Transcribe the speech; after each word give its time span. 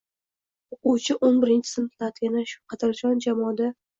Oʻquvchi 0.91 1.15
o‘n 1.27 1.37
birinchi 1.43 1.71
sinflarda 1.73 2.25
yana 2.27 2.43
shu 2.53 2.57
qadrdon 2.75 3.23
jamoada 3.29 3.71